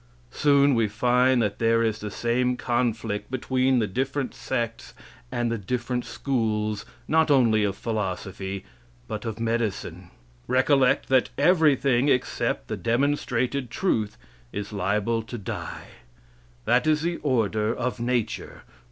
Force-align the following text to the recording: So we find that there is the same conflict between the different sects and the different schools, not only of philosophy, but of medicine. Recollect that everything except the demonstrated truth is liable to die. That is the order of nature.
So 0.31 0.67
we 0.73 0.87
find 0.87 1.43
that 1.43 1.59
there 1.59 1.83
is 1.83 1.99
the 1.99 2.09
same 2.09 2.57
conflict 2.57 3.29
between 3.29 3.77
the 3.77 3.85
different 3.85 4.33
sects 4.33 4.95
and 5.31 5.51
the 5.51 5.59
different 5.59 6.05
schools, 6.05 6.87
not 7.07 7.29
only 7.29 7.63
of 7.63 7.75
philosophy, 7.77 8.65
but 9.07 9.25
of 9.25 9.39
medicine. 9.39 10.09
Recollect 10.47 11.07
that 11.09 11.29
everything 11.37 12.09
except 12.09 12.67
the 12.67 12.77
demonstrated 12.77 13.69
truth 13.69 14.17
is 14.51 14.73
liable 14.73 15.21
to 15.21 15.37
die. 15.37 15.89
That 16.65 16.87
is 16.87 17.03
the 17.03 17.17
order 17.17 17.71
of 17.71 17.99
nature. 17.99 18.63